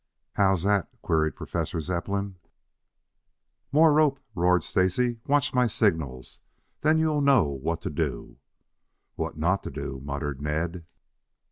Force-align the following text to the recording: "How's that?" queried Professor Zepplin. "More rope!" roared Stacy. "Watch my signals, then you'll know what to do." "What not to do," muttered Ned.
"How's 0.33 0.63
that?" 0.63 0.89
queried 1.03 1.35
Professor 1.35 1.79
Zepplin. 1.79 2.37
"More 3.71 3.93
rope!" 3.93 4.19
roared 4.33 4.63
Stacy. 4.63 5.19
"Watch 5.27 5.53
my 5.53 5.67
signals, 5.67 6.39
then 6.81 6.97
you'll 6.97 7.21
know 7.21 7.43
what 7.49 7.83
to 7.83 7.91
do." 7.91 8.37
"What 9.13 9.37
not 9.37 9.61
to 9.61 9.69
do," 9.69 10.01
muttered 10.03 10.41
Ned. 10.41 10.85